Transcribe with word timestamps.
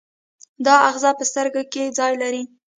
دا 0.65 0.73
آخذه 0.89 1.11
په 1.19 1.23
سترګه 1.31 1.61
کې 1.73 1.83
ځای 1.99 2.13
لري. 2.21 2.43